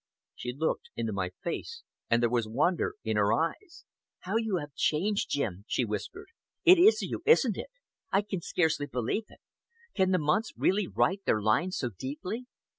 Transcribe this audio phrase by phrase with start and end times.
[0.33, 3.85] She looked into my face, and there was wonder in her eyes.
[4.21, 6.25] "How you have changed, Jim," she whispered.
[6.65, 7.69] "It is you, isn't it?
[8.11, 9.41] I can scarcely believe it.
[9.93, 12.47] Can the months really write their lines so deeply?"